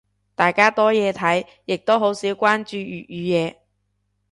[0.33, 3.57] 大家多嘢睇，亦都好少關注粵語嘢。